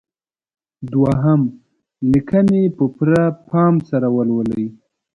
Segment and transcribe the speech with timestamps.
[0.91, 1.41] دوهم:
[2.11, 4.65] لیکنې په پوره پام سره ولولئ.